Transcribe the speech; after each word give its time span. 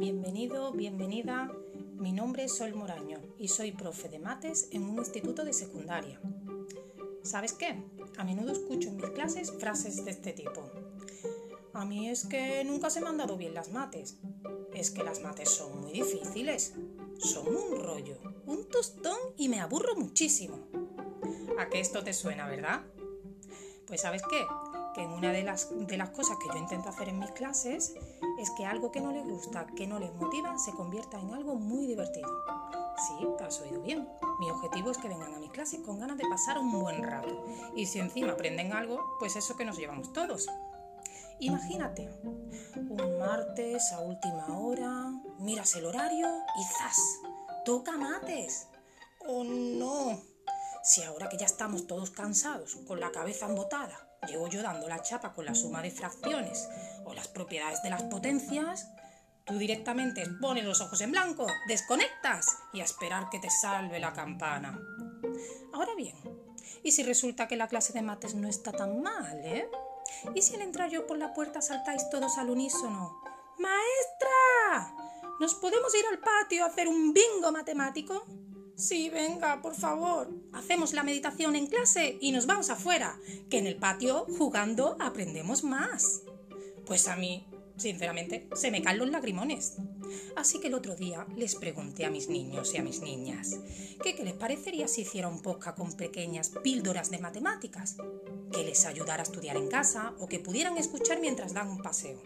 Bienvenido, 0.00 0.72
bienvenida. 0.72 1.52
Mi 1.98 2.10
nombre 2.12 2.44
es 2.44 2.56
Sol 2.56 2.74
Moraño 2.74 3.20
y 3.36 3.48
soy 3.48 3.72
profe 3.72 4.08
de 4.08 4.18
mates 4.18 4.68
en 4.70 4.84
un 4.84 4.96
instituto 4.96 5.44
de 5.44 5.52
secundaria. 5.52 6.18
¿Sabes 7.22 7.52
qué? 7.52 7.84
A 8.16 8.24
menudo 8.24 8.50
escucho 8.50 8.88
en 8.88 8.96
mis 8.96 9.10
clases 9.10 9.52
frases 9.52 10.02
de 10.06 10.12
este 10.12 10.32
tipo. 10.32 10.70
A 11.74 11.84
mí 11.84 12.08
es 12.08 12.24
que 12.24 12.64
nunca 12.64 12.88
se 12.88 13.02
me 13.02 13.08
han 13.08 13.18
dado 13.18 13.36
bien 13.36 13.52
las 13.52 13.72
mates. 13.72 14.16
Es 14.72 14.90
que 14.90 15.04
las 15.04 15.20
mates 15.20 15.50
son 15.50 15.82
muy 15.82 15.92
difíciles. 15.92 16.72
Son 17.18 17.46
un 17.54 17.78
rollo, 17.78 18.16
un 18.46 18.70
tostón 18.70 19.18
y 19.36 19.50
me 19.50 19.60
aburro 19.60 19.96
muchísimo. 19.96 20.60
¿A 21.58 21.68
qué 21.68 21.78
esto 21.78 22.02
te 22.02 22.14
suena, 22.14 22.48
verdad? 22.48 22.86
Pues 23.86 24.00
sabes 24.00 24.22
qué? 24.30 24.46
Que 24.94 25.06
una 25.06 25.30
de 25.30 25.42
las, 25.42 25.68
de 25.86 25.98
las 25.98 26.08
cosas 26.08 26.38
que 26.38 26.48
yo 26.48 26.56
intento 26.56 26.88
hacer 26.88 27.10
en 27.10 27.18
mis 27.18 27.32
clases 27.32 27.92
es 28.40 28.50
que 28.50 28.64
algo 28.64 28.90
que 28.90 29.00
no 29.00 29.12
les 29.12 29.26
gusta, 29.28 29.66
que 29.76 29.86
no 29.86 29.98
les 29.98 30.14
motiva, 30.14 30.58
se 30.58 30.72
convierta 30.72 31.18
en 31.20 31.32
algo 31.32 31.56
muy 31.56 31.86
divertido. 31.86 32.28
Sí, 32.96 33.26
has 33.44 33.60
oído 33.60 33.82
bien. 33.82 34.08
Mi 34.38 34.50
objetivo 34.50 34.90
es 34.90 34.98
que 34.98 35.08
vengan 35.08 35.34
a 35.34 35.38
mis 35.38 35.50
clases 35.50 35.80
con 35.80 35.98
ganas 35.98 36.16
de 36.16 36.28
pasar 36.28 36.58
un 36.58 36.72
buen 36.72 37.02
rato. 37.02 37.44
Y 37.74 37.86
si 37.86 37.98
encima 37.98 38.32
aprenden 38.32 38.72
algo, 38.72 39.16
pues 39.18 39.36
eso 39.36 39.56
que 39.56 39.64
nos 39.64 39.78
llevamos 39.78 40.12
todos. 40.12 40.46
Imagínate, 41.38 42.10
un 42.76 43.18
martes 43.18 43.92
a 43.92 44.00
última 44.00 44.46
hora, 44.58 45.10
miras 45.38 45.74
el 45.74 45.86
horario 45.86 46.28
y 46.28 46.64
¡zas! 46.64 46.98
¡Toca 47.64 47.92
mates! 47.96 48.68
¡Oh 49.26 49.44
no! 49.44 50.29
Si 50.90 51.04
ahora 51.04 51.28
que 51.28 51.36
ya 51.36 51.46
estamos 51.46 51.86
todos 51.86 52.10
cansados, 52.10 52.74
con 52.88 52.98
la 52.98 53.12
cabeza 53.12 53.46
embotada, 53.46 54.08
llego 54.26 54.48
yo 54.48 54.60
dando 54.60 54.88
la 54.88 55.00
chapa 55.00 55.32
con 55.32 55.44
la 55.44 55.54
suma 55.54 55.82
de 55.82 55.92
fracciones 55.92 56.68
o 57.04 57.14
las 57.14 57.28
propiedades 57.28 57.80
de 57.84 57.90
las 57.90 58.02
potencias, 58.02 58.88
tú 59.44 59.56
directamente 59.56 60.26
pones 60.40 60.64
los 60.64 60.80
ojos 60.80 61.00
en 61.00 61.12
blanco, 61.12 61.46
desconectas 61.68 62.58
y 62.72 62.80
a 62.80 62.84
esperar 62.84 63.30
que 63.30 63.38
te 63.38 63.50
salve 63.50 64.00
la 64.00 64.12
campana. 64.12 64.80
Ahora 65.72 65.94
bien, 65.94 66.16
¿y 66.82 66.90
si 66.90 67.04
resulta 67.04 67.46
que 67.46 67.54
la 67.54 67.68
clase 67.68 67.92
de 67.92 68.02
mates 68.02 68.34
no 68.34 68.48
está 68.48 68.72
tan 68.72 69.00
mal, 69.00 69.38
eh? 69.44 69.70
¿Y 70.34 70.42
si 70.42 70.56
al 70.56 70.62
entrar 70.62 70.90
yo 70.90 71.06
por 71.06 71.18
la 71.18 71.32
puerta 71.34 71.62
saltáis 71.62 72.10
todos 72.10 72.36
al 72.36 72.50
unísono? 72.50 73.22
¡Maestra! 73.60 74.92
¿Nos 75.38 75.54
podemos 75.54 75.94
ir 75.94 76.04
al 76.10 76.18
patio 76.18 76.64
a 76.64 76.66
hacer 76.66 76.88
un 76.88 77.12
bingo 77.12 77.52
matemático? 77.52 78.26
Sí, 78.80 79.10
venga, 79.10 79.60
por 79.60 79.74
favor. 79.74 80.30
Hacemos 80.54 80.94
la 80.94 81.02
meditación 81.02 81.54
en 81.54 81.66
clase 81.66 82.16
y 82.18 82.32
nos 82.32 82.46
vamos 82.46 82.70
afuera, 82.70 83.20
que 83.50 83.58
en 83.58 83.66
el 83.66 83.76
patio, 83.76 84.24
jugando, 84.38 84.96
aprendemos 84.98 85.64
más. 85.64 86.22
Pues 86.86 87.06
a 87.06 87.14
mí, 87.14 87.46
sinceramente, 87.76 88.48
se 88.54 88.70
me 88.70 88.80
caen 88.80 88.96
los 88.96 89.10
lagrimones. 89.10 89.76
Así 90.34 90.60
que 90.60 90.68
el 90.68 90.74
otro 90.74 90.96
día 90.96 91.26
les 91.36 91.56
pregunté 91.56 92.06
a 92.06 92.10
mis 92.10 92.30
niños 92.30 92.72
y 92.72 92.78
a 92.78 92.82
mis 92.82 93.02
niñas 93.02 93.60
que 94.02 94.14
qué 94.14 94.24
les 94.24 94.32
parecería 94.32 94.88
si 94.88 95.02
hiciera 95.02 95.28
un 95.28 95.42
podcast 95.42 95.76
con 95.76 95.92
pequeñas 95.92 96.50
píldoras 96.64 97.10
de 97.10 97.18
matemáticas, 97.18 97.98
que 98.50 98.64
les 98.64 98.86
ayudara 98.86 99.22
a 99.22 99.24
estudiar 99.24 99.58
en 99.58 99.68
casa 99.68 100.14
o 100.18 100.26
que 100.26 100.40
pudieran 100.40 100.78
escuchar 100.78 101.20
mientras 101.20 101.52
dan 101.52 101.68
un 101.68 101.82
paseo 101.82 102.18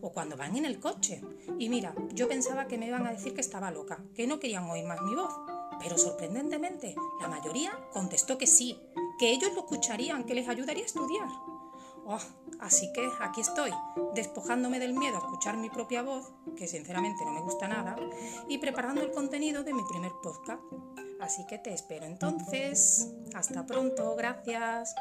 o 0.00 0.12
cuando 0.12 0.38
van 0.38 0.56
en 0.56 0.64
el 0.64 0.80
coche. 0.80 1.20
Y 1.58 1.68
mira, 1.68 1.94
yo 2.14 2.26
pensaba 2.26 2.66
que 2.68 2.78
me 2.78 2.86
iban 2.86 3.06
a 3.06 3.12
decir 3.12 3.34
que 3.34 3.42
estaba 3.42 3.70
loca, 3.70 4.02
que 4.14 4.26
no 4.26 4.40
querían 4.40 4.64
oír 4.64 4.86
más 4.86 5.02
mi 5.02 5.14
voz. 5.14 5.59
Pero 5.80 5.98
sorprendentemente, 5.98 6.94
la 7.20 7.28
mayoría 7.28 7.72
contestó 7.92 8.38
que 8.38 8.46
sí, 8.46 8.78
que 9.18 9.30
ellos 9.30 9.52
lo 9.54 9.60
escucharían, 9.60 10.24
que 10.24 10.34
les 10.34 10.48
ayudaría 10.48 10.84
a 10.84 10.86
estudiar. 10.86 11.28
Oh, 12.06 12.18
así 12.60 12.92
que 12.92 13.08
aquí 13.20 13.40
estoy, 13.40 13.70
despojándome 14.14 14.78
del 14.78 14.94
miedo 14.94 15.16
a 15.16 15.20
escuchar 15.20 15.56
mi 15.56 15.70
propia 15.70 16.02
voz, 16.02 16.32
que 16.56 16.66
sinceramente 16.66 17.24
no 17.24 17.32
me 17.32 17.40
gusta 17.40 17.68
nada, 17.68 17.96
y 18.48 18.58
preparando 18.58 19.02
el 19.02 19.12
contenido 19.12 19.62
de 19.62 19.74
mi 19.74 19.82
primer 19.88 20.12
podcast. 20.22 20.62
Así 21.20 21.46
que 21.46 21.58
te 21.58 21.72
espero 21.72 22.06
entonces. 22.06 23.12
Hasta 23.34 23.66
pronto, 23.66 24.16
gracias. 24.16 24.94